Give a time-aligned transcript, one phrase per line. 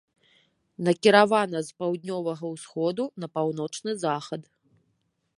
[0.85, 4.41] Накіравана з паўднёвага ўсходу на паўночны захад.